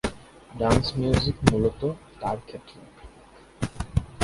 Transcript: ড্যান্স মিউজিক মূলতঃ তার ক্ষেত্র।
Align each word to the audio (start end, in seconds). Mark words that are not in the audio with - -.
ড্যান্স 0.57 0.85
মিউজিক 0.97 1.37
মূলতঃ 1.51 1.81
তার 2.21 2.37
ক্ষেত্র। 2.47 2.75